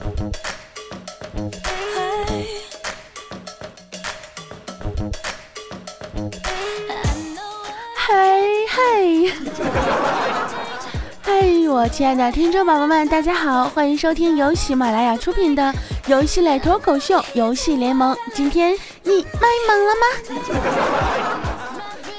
[0.00, 0.06] 嗨
[8.66, 8.80] 嗨
[11.20, 11.32] 嗨，
[11.68, 15.74] 我亲爱的听众宝宝们，大家好，欢迎收听由喜马拉雅出品的
[16.06, 18.14] 游戏类脱口秀《游戏联盟》。
[18.32, 20.06] 今天你卖萌了吗？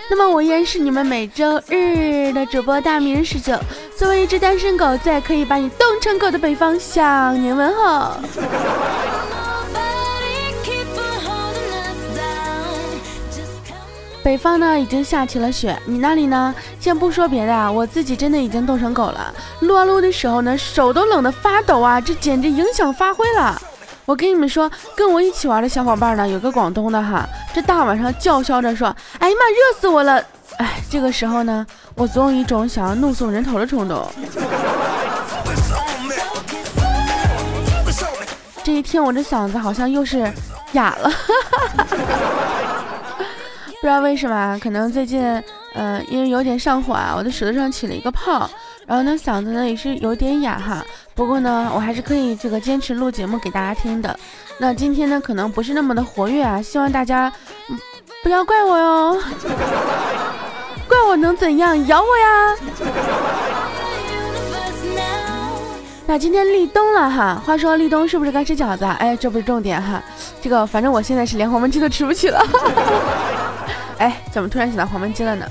[0.07, 3.57] 那么我依然是你们每周日的主播大名十九。
[4.01, 8.15] 作为一只单身狗，在可以把你冻成狗的北方向您问候。
[14.23, 16.55] 北方呢已经下起了雪，你那里呢？
[16.79, 19.31] 先不说别的啊，我自己真的已经冻成狗了。
[19.59, 23.61] 撸啊撸的时候呢，手都冷得发抖啊，这简直影响发挥了。
[24.05, 27.23] 我跟你们说，跟我一起玩的小伙伴呢，有个广东的哈，
[27.53, 28.87] 这大晚上叫嚣着说
[29.21, 30.19] ：“哎呀妈，热死我了！”
[30.57, 31.65] 哎，这个时候呢，
[32.01, 34.11] 我总有一种想要怒送人头的冲动。
[38.63, 40.27] 这一天我这嗓子好像又是
[40.71, 41.11] 哑了。
[43.79, 45.21] 不知道为什么，可能最近，
[45.75, 48.49] 嗯，因为有点上火啊，我的舌头上起了一个泡，
[48.87, 50.83] 然后呢，嗓子呢也是有点哑哈。
[51.13, 54.19] 不过呢，我还是可以这个坚持录节目给大家听的。
[54.57, 57.31] 那今天呢，可能不是那么的活跃啊，希望大家
[58.23, 59.21] 不要怪我哟，
[60.91, 61.87] 怪我能怎样？
[61.87, 62.57] 咬我呀！
[66.05, 68.83] 那今天立冬了哈，话说立冬是不是该吃饺子？
[68.99, 70.03] 哎，这不是重点哈，
[70.41, 72.45] 这个反正我现在是连黄焖鸡都吃不起了。
[73.99, 75.45] 哎，怎么突然想到黄焖鸡了呢？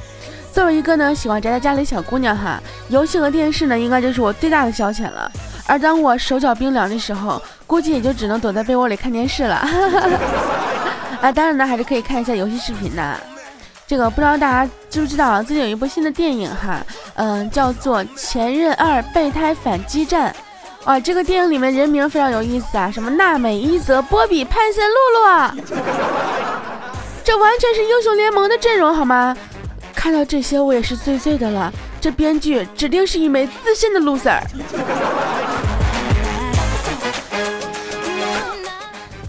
[0.52, 5.32] 作为一个呢喜欢宅在家里小姑娘哈，游戏和电视呢应该就是我最大的消遣了。
[5.66, 9.54] 而当我手脚冰凉的时候，估计也就只能躲在被窝里看电视了。
[11.22, 13.16] 啊， 当然呢还是可以看一下游戏视频的。
[13.90, 16.80] 这个不知道大家知不知道，最近有一部新的电影哈，
[17.14, 20.32] 嗯，叫做《前任二备胎反击战》。
[20.86, 25.62] 哇，这个电影里面人名非常有意思啊，什么娜美、伊泽、波比、潘森、露露。
[27.24, 29.36] 这完全是英雄联盟的阵容，好吗？
[29.92, 31.72] 看到这些，我也是醉醉的了。
[32.00, 34.38] 这编剧指定是一枚自信的 loser。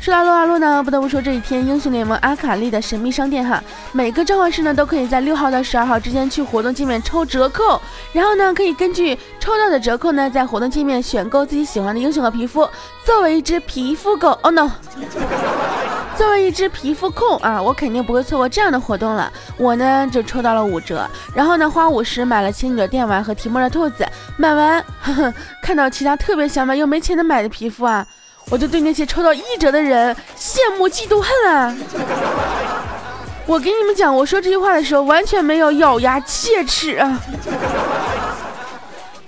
[0.01, 7.79] 说到撸啊撸呢，不得不说这一天英雄联盟阿卡丽的神秘商店哈，每个召唤师呢都可以在六号到十二号之间去活动界面抽折扣，
[8.11, 12.67] 然后呢可以根据抽到的折扣呢，在活动界面选购自己喜欢的英雄和皮肤。
[13.05, 14.71] 作为一只皮肤狗，Oh no！
[16.17, 19.31] 作为一只皮肤控啊，我肯定不会错过这样的活动了。
[19.55, 24.03] 我呢就抽到了五折，然后呢花五十买了情侣的电玩和提莫的兔子。
[24.35, 28.05] 买完，呵呵，看到其他特别想买又没钱的买的皮肤啊，
[28.51, 31.73] 我就对那些抽到一折的人羡慕嫉妒恨啊！
[33.47, 37.17] 我给你们讲，我说这句话的时候完全没有咬牙切齿啊。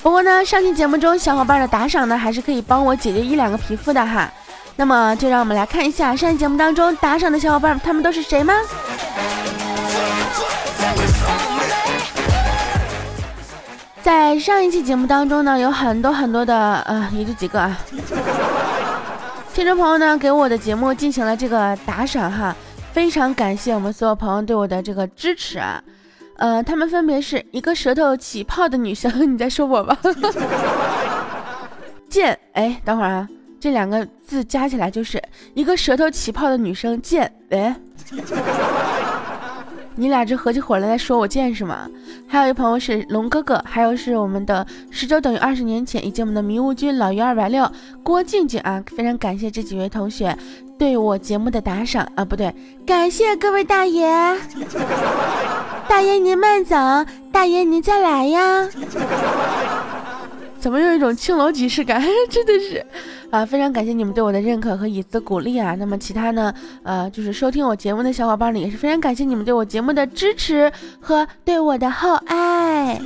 [0.01, 4.29] 不过呢，上期节目中小伙伴的打赏呢，还是可以帮我解决一两个皮肤的哈。
[4.75, 8.53] 那么，就让我们来看一下上期节目当中打赏的小伙伴，他们都是谁吗？
[14.01, 17.77] 在上一期节目当中呢，有很多很多的，呃，也就几个啊，
[19.53, 22.55] 听众朋友呢给我的节目进行了这个打赏哈，
[22.91, 25.81] 非常感谢我们所有朋友对我的这个支持啊，
[26.37, 29.95] 呃，他们分别是一个舌头起泡的女生，你在说我吧？
[32.09, 33.29] 贱，哎，等会儿啊。
[33.59, 35.21] 这两个字加起来就是
[35.53, 37.73] 一个舌头起泡的女生贱，哎，
[39.95, 41.89] 你俩这合起伙来在说我贱是吗？
[42.27, 47.69] 还有一朋友是龙哥哥，还有是我们的十周等于二十年前，以及我们的迷雾君老于二百六
[48.01, 50.35] 郭静静啊，非常感谢这几位同学
[50.77, 52.53] 对我节目的打赏啊，不对，
[52.85, 54.09] 感谢各位大爷，
[55.87, 56.75] 大爷您慢走，
[57.31, 58.67] 大爷您再来呀。
[60.59, 62.01] 怎么有一种青楼即视感？
[62.29, 62.85] 真的是，
[63.33, 65.75] 啊，非常感谢你们对我的认可和以资鼓励啊。
[65.79, 66.53] 那么其他呢？
[66.83, 73.01] 呃，就是收听我节目的小伙伴呢，也是非常感谢你们对我节目的支持和对我的厚爱。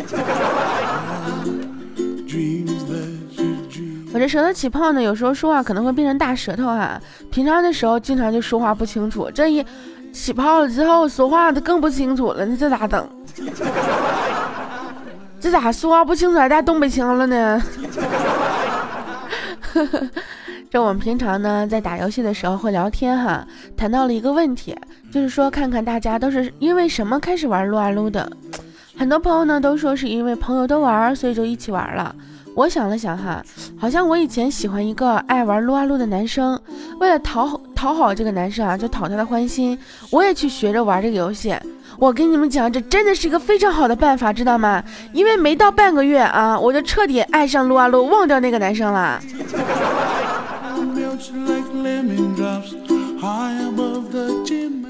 [4.13, 6.99] 我这舌头起泡呢，有时候说话可能会变成大舌头哈。
[7.31, 9.65] 平常的时候经常就说话不清楚，这一
[10.11, 12.45] 起泡了之后说话就更不清楚了。
[12.45, 13.09] 那这咋整？
[15.39, 17.63] 这咋说话不清楚还带东北腔了呢？
[20.69, 23.45] 这我们平常呢在打游戏的时候会聊天哈，
[23.75, 24.75] 谈到了一个问题，
[25.11, 28.29] 就是说看看大家都是因为什么开始玩撸啊撸的。
[28.97, 32.13] 很多朋友呢都说是因为朋友都玩，所以就一起玩了。
[32.55, 33.43] 我想了想哈，
[33.77, 36.59] 好像我以前喜欢一个爱玩撸啊撸的男生，
[36.99, 39.77] 为了讨讨好这个男生啊，就讨他的欢心，
[40.09, 41.55] 我也去学着玩这个游戏。
[41.99, 44.83] 我跟你们讲，这真的是一个非常好的办法，知道吗？
[45.13, 49.19] 因为没到半个月啊，我就彻底爱上撸啊撸，忘掉那个男生了。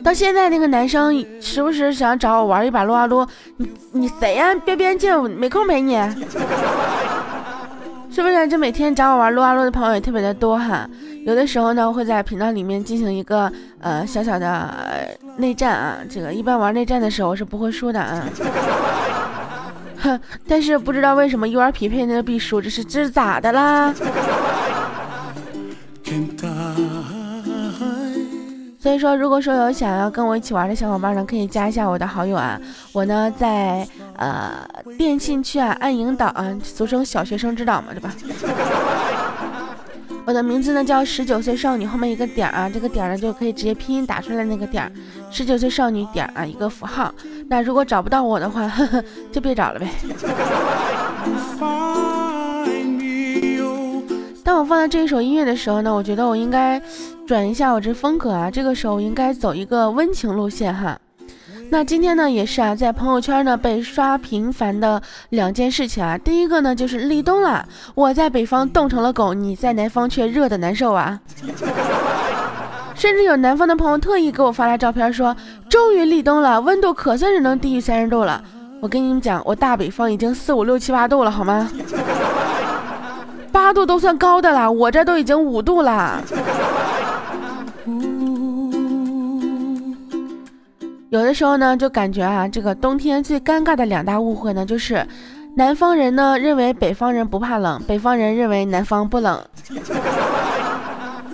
[0.03, 3.25] 到现在那个男生时不时想找我玩一把撸啊撸，
[3.57, 4.53] 你你谁呀？
[4.53, 5.95] 别别进，没空陪你。
[8.09, 8.47] 是不是？
[8.47, 10.89] 这每天找我玩撸啊撸的朋友也特别的多哈。
[11.27, 13.51] 有的时候呢，会在频道里面进行一个
[13.81, 14.73] 呃小小的
[15.35, 15.97] 内战啊。
[16.09, 18.23] 这个一般玩内战的时候我是不会输的啊。
[19.97, 23.93] 哼，但是不知道为什么一玩匹配那个必输，这是这是咋的啦？
[28.79, 32.57] 所以说，如果说有想要跟我一起玩的小伙伴呢，可以加一下我的好友啊。
[32.93, 33.85] 我呢在
[34.15, 34.65] 呃
[34.97, 38.13] 电信区啊，暗影岛啊，俗称小学生之岛嘛，对吧？
[40.27, 44.91] 我的名字呢叫十九岁少女，后面一个点儿啊，这个点儿呢就可以直接拼音打出来那个点儿，
[45.31, 47.15] 十九岁少女点儿啊一个符号。
[47.47, 49.01] 那如果找不到我的话，呵呵
[49.31, 49.87] 就别找了呗。
[54.43, 56.81] 当我放到这一首音乐的时候呢，我觉得我应该
[57.25, 60.99] 转一下我这风格啊，这个时候我应该走一个温情路线哈。
[61.69, 71.19] 那今天呢也是啊，在朋友圈呢被刷频繁的两件事情啊，第一个呢就是立冬了，我在北方冻成了狗，你在南方却热的难受啊。
[72.95, 75.35] 甚至有南方的朋友特意给我发来照片说，
[75.69, 78.43] 终于立冬了，温度可算是能低于三十度了。
[78.79, 81.69] 我跟你们讲，我大北方已经四五六七八度了，好吗？
[83.51, 86.21] 八度都算高的了，我这都已经五度了。
[91.09, 95.05] 有的时候呢，就感觉啊，这个冬天最尴尬的两大误会呢，就是
[95.55, 99.41] 南方人呢认为北方人不怕冷，北方人认为南方不冷。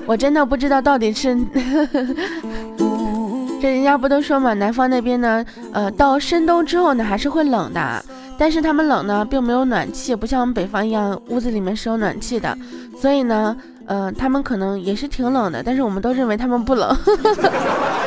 [0.06, 1.36] 我真的不知道到底是，
[3.60, 8.06] 这人家不都说嘛，南方那边呢，呃，到深冬之后呢，还是会冷的。
[8.38, 12.56] 但是他们冷呢，并没有暖气，不像我们北方一样，屋子里面是有暖气的，
[13.00, 13.56] 所以呢，
[13.86, 16.96] 呃，他们可能也是挺冷的，但是我们都认为他们不冷。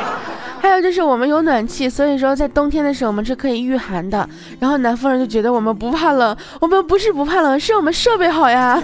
[0.67, 4.29] 还有就是我们有暖气，所以说在冬天的时候我们是可以御寒的。
[4.59, 8.83] 然后南方人就觉得我们不怕冷，我们不是不怕冷，是我们设备好呀。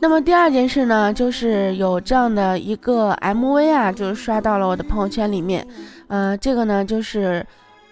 [0.00, 5.64] 那么第二件事呢，就是有这样的一个 MV 啊，就是刷到了我的朋友圈里面，
[6.08, 7.46] 呃，这个呢就是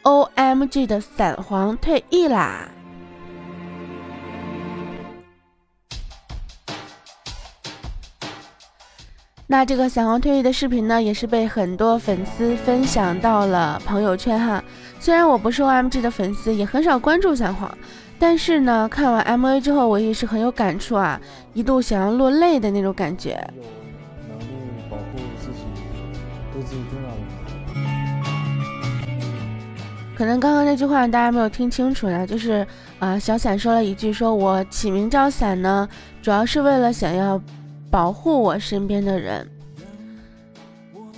[0.05, 2.67] OMG 的散黄退役啦。
[9.51, 14.63] 那这个伞皇退役的视频呢，也是被很多粉丝分享到了朋友圈哈。
[15.01, 17.73] 虽然我不是 OMG 的粉丝，也很少关注伞皇。
[18.19, 21.19] 但是呢，看完 M V 之后，我也是很有感触啊，
[21.55, 23.43] 一度想要落泪的那种感觉。
[24.29, 24.45] 能力
[24.91, 25.03] 保护
[25.41, 25.65] 自己，
[26.53, 27.09] 对自己重要
[30.15, 32.67] 可能刚刚那句话大家没有听清楚呢，就是
[32.99, 35.89] 啊，小伞说了一句，说我起名叫伞呢，
[36.21, 37.41] 主要是为了想要
[37.91, 39.47] 保护我身边的人。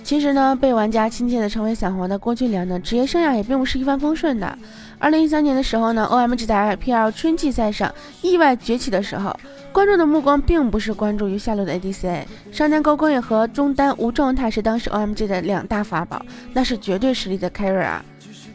[0.03, 4.57] 其实呢，被玩家亲切的称为散皇的郭俊良呢，职业生涯也并不是一帆风顺的。
[4.99, 9.33] 二零一三年的时候呢，OMG 在 IPL 春季赛上意外崛起的时候，
[9.71, 18.03] 观众的目光并不是关注于下路的 ADC，上单高光也和中单无状态是当时 OMG 的两大法宝，那是绝对实力的 carry 啊。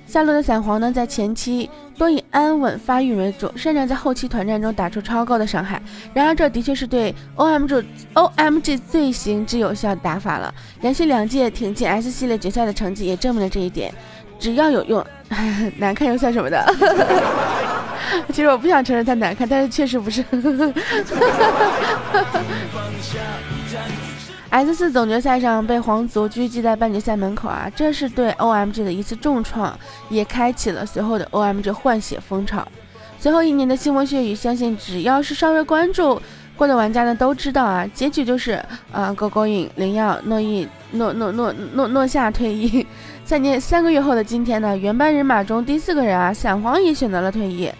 [0.07, 1.69] 下路的伞皇呢，在前期
[1.99, 5.81] 多以安稳发育为主，擅长在后期团战中打出超高的伤害。
[6.15, 10.53] 然而，这的确是对 OMG OMG 最行之有效打法了。
[10.81, 13.93] 连续两届挺进 S 系列决赛的成绩也证明了这一点。
[14.39, 15.05] 只要有用，
[15.79, 16.65] 难看又算什么的？
[18.33, 20.25] 其实我不想承认它难看，但是确实不是。
[24.57, 32.67] S 四总决赛上被皇族狙击在半决赛门口啊，这是对 OMG 的一次重创，也开启了随后的 OMG 换血风潮。
[33.19, 36.19] 随后一年的腥风血雨，相信只要是稍微关注
[36.57, 38.53] 过的玩家呢都知道啊，结局就是
[38.91, 42.87] 啊，狗勾影、灵耀、诺伊、诺诺诺诺诺夏退役。
[43.27, 47.71] 三年三个月后的今天呢，原班人马中第四个人啊，散皇也选择了退役。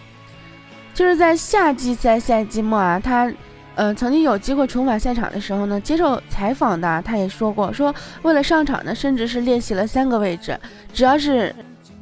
[0.93, 3.31] 就是在夏季赛赛季末啊，他，
[3.77, 7.93] 呃，曾经有机会重返赛场的时候呢，接受采访的他也说过，说
[8.23, 10.59] 为了上场呢，甚至是练习了三个位置，
[10.91, 11.53] 只要是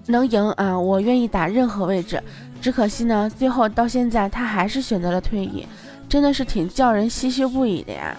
[0.05, 2.24] 能赢啊，我愿意打任何位置。
[2.62, 5.67] 只可惜呢，最后到现在他还是选择了退役，
[6.08, 8.15] 真的是挺叫人唏嘘不已的呀。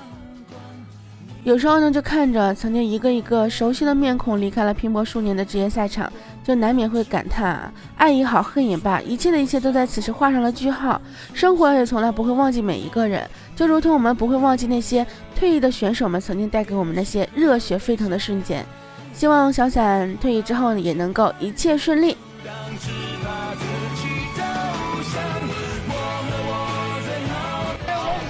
[1.42, 11.00] 有时候呢，就看着曾经一个一个熟悉的面孔离开了拼搏数年的职业赛场，就难免会感叹啊，爱也好，恨也罢，一切的一切都在此时画上了句号。
[11.32, 13.22] 生活也从来不会忘记每一个人，
[13.56, 18.64] 就如同我们不会忘记那些退役的选手们曾经带给我们那些热血沸腾的瞬间。
[19.12, 22.16] 希望小伞退役之后呢也能够一切顺利。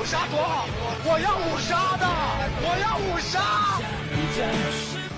[0.06, 0.66] 杀多好！
[1.04, 2.06] 我要五杀的，
[2.62, 3.40] 我要五杀！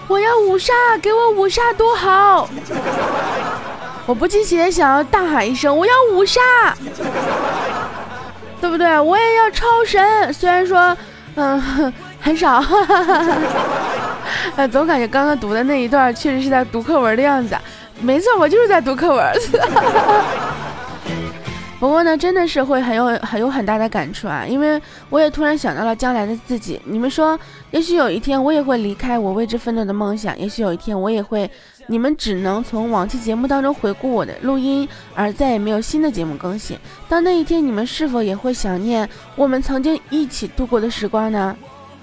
[0.09, 0.73] 我要五杀，
[1.03, 2.49] 给我五杀多好！
[4.07, 6.41] 我不禁也想要大喊一声：我要五杀！
[8.61, 8.99] 对不对？
[8.99, 10.33] 我也要超神。
[10.33, 10.97] 虽然说，
[11.37, 12.63] 嗯， 很少，
[14.71, 17.57] 总感觉刚刚读的那一段确实是在读课文的样子。
[18.01, 19.25] 没错，我就是在读课文。
[21.81, 24.81] 不过呢，真的是会很有很有很大的感触啊，因为
[25.11, 26.81] 我也突然想到了将来的自己。
[26.85, 27.39] 你们说，
[27.71, 31.49] 也许有一天我也会离开我为之奋斗的梦想，也许有一天我也会，
[31.87, 36.77] 你们只能从往期节目当中回顾我的录音，而再也没有新的节目更新。
[37.09, 41.57] 到那一天，你们是否也会想念我们曾经一起度过的时光呢？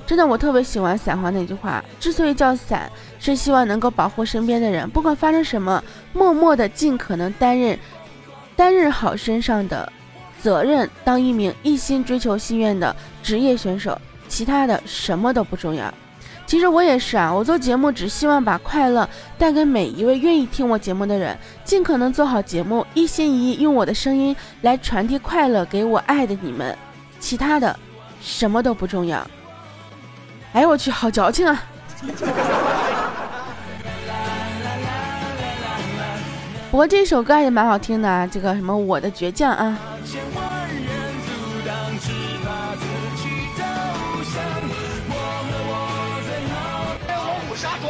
[0.08, 2.89] 真的，我特别喜欢伞花那句话，之所以叫伞，
[3.20, 7.77] 是希望能够保护身边的人，不管发生什么，默默的尽可能担任。
[8.55, 9.91] 担任好身上的
[10.41, 15.93] 责任，当一名一心追求心愿的职业选手，其他的什么都不重要。
[16.45, 26.77] 其实我也是啊，我做节目只希望把快乐带给每一位愿意听我节目的人，尽可能做好节目，一心一意用我的声音来传递快乐给我爱的你们，
[27.19, 27.77] 其他的
[28.21, 29.25] 什么都不重要。
[30.53, 31.63] 哎我去，好矫情啊！
[36.75, 39.79] 不过这首歌还是蛮好听的啊，这个什么我的倔强啊。
[47.08, 47.88] 我五杀多，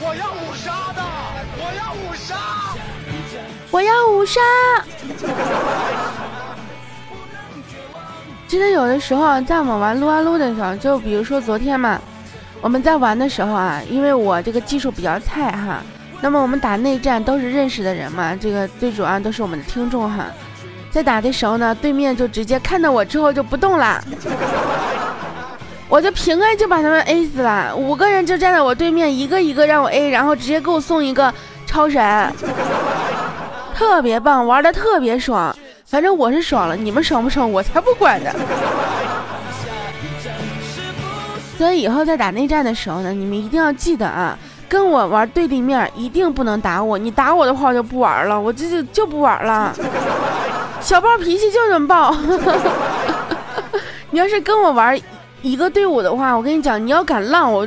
[0.00, 1.02] 我要五杀的，
[1.56, 2.36] 我要五杀，
[3.70, 4.38] 我要五杀。
[8.46, 11.98] 记得有的时候在我们玩撸啊撸的时候，就比如说昨天嘛，
[12.60, 15.82] 我们在玩的时候啊，因为我这个技术比较菜哈。
[16.22, 20.26] 那么我们打内战都是认识的人嘛，这个最主要都是我们的听众哈。
[20.90, 24.02] 在打的时候呢，对面就直接看到我之后就不动了，
[25.88, 27.74] 我就平 A 就把他们 A 死了。
[27.74, 31.32] 五个人就站在我对面，一个一个让我 A，然后直接给我送一个
[31.64, 32.32] 超神，
[33.74, 35.56] 特别棒，玩的特别爽。
[35.86, 38.30] 反正我是爽了，你们爽不爽我才不管呢。
[41.56, 44.36] 所以以后在打内战的时候呢，你们一定要记得啊。
[44.70, 49.74] 跟我玩对立面一定不能打我，你打我的话我就不玩了，我这就就不玩了。
[50.80, 52.14] 小暴脾气就这么暴。
[54.10, 54.96] 你要是跟我玩
[55.42, 57.66] 一个队伍的话，我跟你讲，你要敢浪我，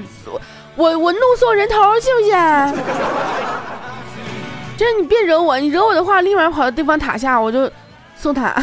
[0.77, 2.31] 我我怒送人头，信不信？
[4.77, 7.69] 就是你别惹我，你惹我的话，立马跑到对方塔下，我就
[8.15, 8.55] 送塔。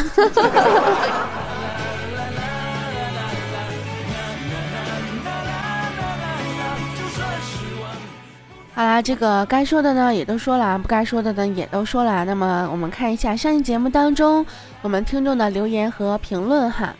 [8.81, 12.25] 好啦，这个该说的呢也都说了，不该说的呢也都说了。
[12.25, 14.43] 那么我们看一下上期节目当中
[14.81, 16.91] 我们听众的留言和评论哈。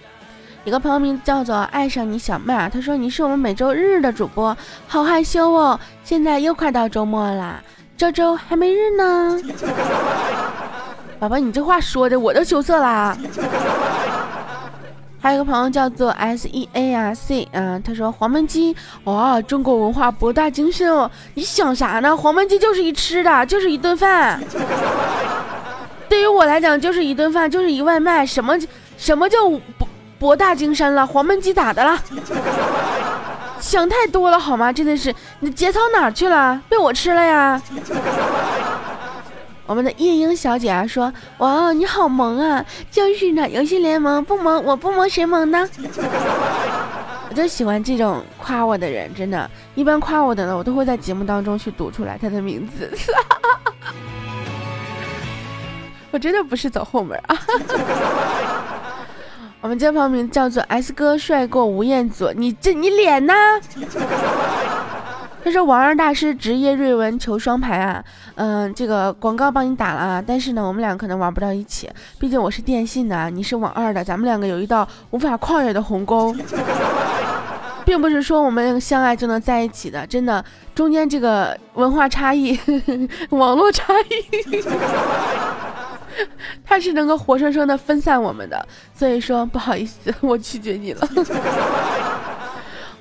[0.64, 4.56] 一个朋友名字叫做爱上你小妹儿，他说你是我们每周日的主播，
[4.88, 5.80] 好害羞哦。
[6.04, 7.60] 现在又快到周末啦，
[7.98, 9.42] 周周还没日呢。
[11.18, 13.18] 宝宝，你这话说的我都羞涩啦。
[15.22, 21.10] 还有一个朋友叫做 S E A R C，嗯，他说黄焖鸡，哇，中国文化博大精深哦。
[21.36, 22.18] 你想啥呢？
[22.18, 24.42] 黄焖鸡就是一吃的，就是一顿饭。
[26.10, 28.26] 对于我来讲，就是一顿饭，就是一外卖。
[28.26, 28.58] 什么
[28.98, 29.88] 什么叫博
[30.18, 31.06] 博大精深了？
[31.06, 31.98] 黄焖鸡咋的了？
[33.62, 34.74] 想太多了好吗？
[34.74, 36.60] 真的是，你节操哪去了？
[36.68, 37.62] 被我吃了呀？
[39.72, 42.66] 我们的夜莺小姐啊说：“哇，你好萌啊！
[42.92, 45.66] 就是呢，游戏联盟不萌，我不萌谁萌呢？
[47.30, 49.50] 我就喜欢这种夸我的人，真的。
[49.74, 52.92] 一般夸我的呢，我都会在节目当中去读出来他的名字。
[56.12, 57.40] 我真的不是走后门啊。
[59.64, 63.34] 我们这朋友名叫做 S 哥帅过吴彦祖，你这你脸呢？”
[65.44, 68.04] 他说：“王二大师职业瑞文求双排啊，
[68.36, 76.36] 嗯，这个广告帮你打了啊，但是呢，我们俩可能玩不到一起，毕竟我是电信的，你是网二的，咱们两个有一道无法跨越的鸿沟，
[77.84, 80.46] 并不是说我们相爱就能在一起的，真的，
[80.76, 82.58] 中间这个文化差异、
[83.32, 84.64] 网络差异，
[86.64, 91.02] 它是能够活生生的分散我们的，所以说不好意思，我拒绝你了。”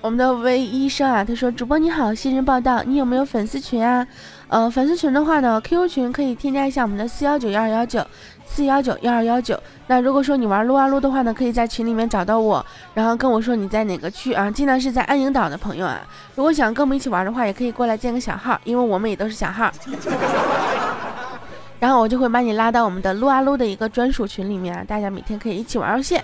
[0.03, 4.07] 我们的魏医生啊，他说：“主播你好，新人报道，你有没有粉丝群啊？
[4.49, 8.03] 呃，粉丝群的话呢，QQ 群可以添加一下我们的四幺九幺二幺九
[8.47, 9.61] 四幺九幺二幺九。
[9.89, 12.65] 那如果说你玩撸啊撸的话呢，可以在群里面找到我，
[12.95, 16.01] 然后跟我说你在哪个区啊，尽量是在安营岛的朋友啊。
[16.35, 19.71] 如果想跟我们一起玩的话，也可以过来建个小号，因为我们也都是小号。
[21.79, 26.19] 然后我就会把你拉到我们的撸啊撸的一个专属群里面，大家每天可以一起玩游戏。”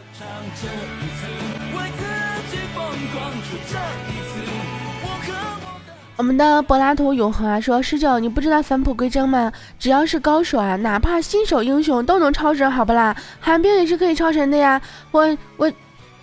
[6.17, 9.53] 我们的柏拉图永恒啊说：“十九，你不知道返璞归真吗？
[9.79, 13.15] 只要是高手啊，哪怕新手英雄都能超神，好不啦？
[13.39, 14.81] 寒冰也是可以超神的呀！
[15.11, 15.71] 我我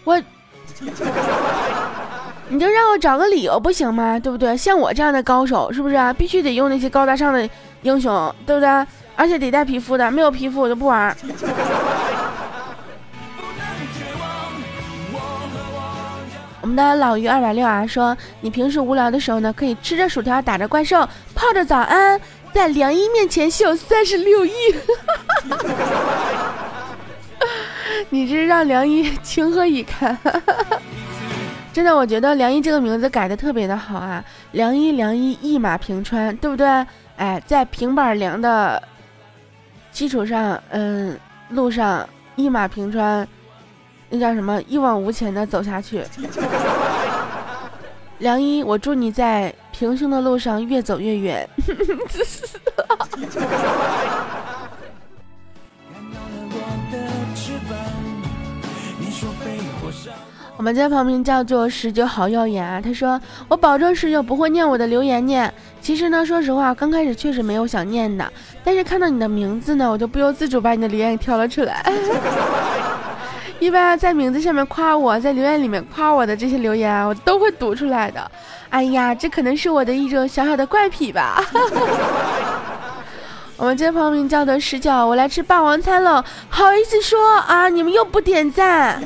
[0.03, 0.19] 我，
[2.49, 4.17] 你就让我找个理由不行吗？
[4.17, 4.57] 对不对？
[4.57, 6.11] 像我这样的高手，是不是啊？
[6.11, 7.47] 必须得用那些高大上的
[7.83, 8.67] 英雄，对不对？
[9.15, 11.15] 而且得带皮肤的，没有皮肤我就不玩。”
[16.63, 21.05] 我们的老于二百六啊说，你平时无聊的时候呢，可以吃着薯条打着怪兽，
[21.35, 22.17] 泡着早安，
[22.53, 24.53] 在梁一面前秀三十六亿。
[28.09, 30.17] 你这让梁一情何以堪？
[31.73, 36.65] 真的，我觉得梁一这个名字改的特别的好啊，梁一梁一一马平川，对不对？
[37.17, 38.81] 哎，在平板梁的
[39.91, 43.27] 基础上，嗯，路上一马平川。
[44.15, 44.61] 那叫什么？
[44.67, 46.03] 一往无前的走下去。
[48.19, 51.49] 梁一，我祝你在平胸的路上越走越远。
[60.55, 65.51] 我们家旁边叫做十九好耀眼啊，他说我保证十九不会念我的留言念。
[65.81, 68.31] 其实呢，说实话，刚开始确实没有想念的，
[68.63, 71.83] 但是看到你的名字呢，我就不由自主把你的留言挑了出来。
[73.63, 78.29] 一般在名字下面夸我，在留言里面夸我的这些留言，我都会读出来的。
[78.69, 81.41] 哎呀，这可能是我的一种小小的怪癖吧。
[83.55, 87.69] 我们这旁边叫的十九，我来吃霸王餐了，好意思说啊？
[87.69, 89.01] 你们又不点赞？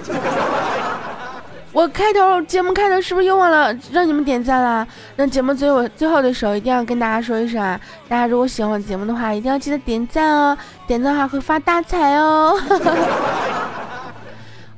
[1.71, 4.87] 我开头节目开头是不是又忘了让你们点赞了？
[5.17, 12.59] 那节目最后最后的时候一定要跟大家说一声啊，大家如果喜欢我节目的话，一定要记得点赞哦，点赞的话会发大财哦。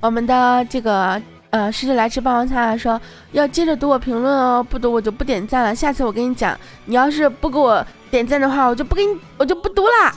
[0.02, 3.00] 我们的这个呃，试着来吃霸王餐说
[3.32, 5.74] 要接着读我评论哦，不读我就不点赞了。
[5.74, 10.14] 下次我跟你讲，你要是不给我点赞的话，我就不给你，我就不读啦。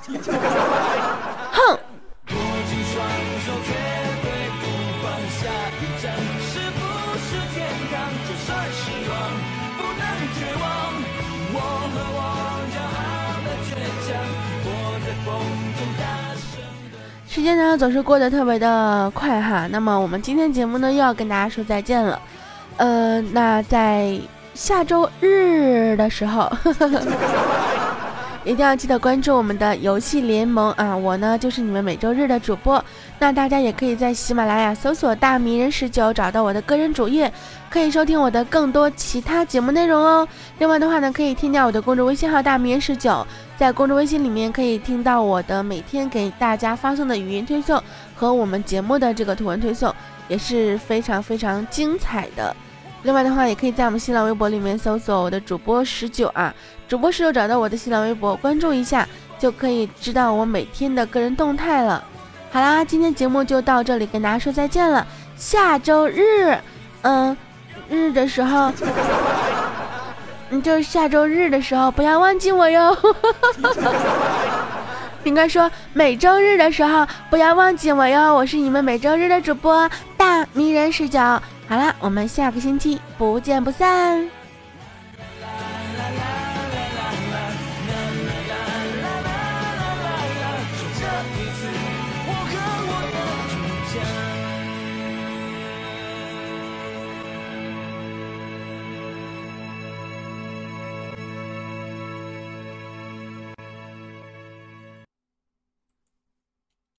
[17.43, 22.17] 时间呢总是过得特别的快哈，那么我们今天节目呢又要跟大家说再见了，
[22.77, 24.17] 呃，那在
[24.55, 26.49] 下周日的时候。
[28.45, 30.97] 一定要记得关注我们的游戏联盟啊！
[30.97, 32.85] 我呢就是你们每周日的主播。
[33.21, 37.33] 那大家也可以在喜马拉雅搜索“大迷人十九”，找到我的个人主页，
[37.71, 40.27] 可以收听我的更多其他节目内容哦。
[40.59, 43.25] 另外的话呢，可以添加我的公众微信号“大迷人十九”，
[43.57, 47.81] 在公众微信里面可以听到我的每天给大家发送的语音推送
[48.17, 49.95] 和我们节目的这个图文推送，
[50.27, 52.55] 也是非常非常精彩的。
[53.03, 56.55] 另外的话，也可以在我们新浪微博里面搜索我的主播十九啊，
[56.89, 62.05] 主播十九找到我的新浪微博，关注一下就可以知道我每天的个人动态了。
[62.53, 65.05] 好啦，今天节目就到这里，跟大家说再见了。
[65.37, 66.57] 下周日，
[67.01, 67.37] 嗯，
[67.89, 68.73] 日的时候，
[70.51, 72.97] 嗯，就是下周日的时候，不要忘记我哟。
[75.25, 81.43] 应该说每周日的时候不要忘记我哟，我是你们每周日的主播大迷人视角。
[81.69, 84.42] 好啦，我们下个星期不见不散。